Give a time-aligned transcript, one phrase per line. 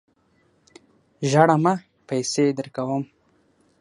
[1.29, 1.73] ژاړه مه!
[2.07, 3.03] پیسې درکوم.